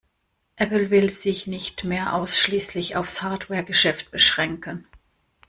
[0.57, 4.87] Apple will sich nicht mehr ausschließlich auf's Hardware-Geschäft beschränken.